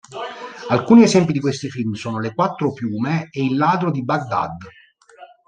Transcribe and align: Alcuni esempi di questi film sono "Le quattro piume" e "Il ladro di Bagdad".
Alcuni 0.69 1.03
esempi 1.03 1.31
di 1.31 1.39
questi 1.39 1.69
film 1.69 1.93
sono 1.93 2.19
"Le 2.19 2.33
quattro 2.33 2.73
piume" 2.73 3.29
e 3.31 3.45
"Il 3.45 3.55
ladro 3.55 3.91
di 3.91 4.03
Bagdad". 4.03 4.57